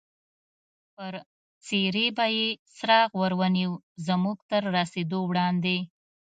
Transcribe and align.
پر 0.95 1.13
څېرې 1.65 2.07
به 2.17 2.25
یې 2.37 2.47
څراغ 2.75 3.09
ور 3.21 3.33
ونیو، 3.39 3.71
زموږ 4.07 4.37
تر 4.49 4.63
رسېدو 4.77 5.19
وړاندې. 5.25 5.77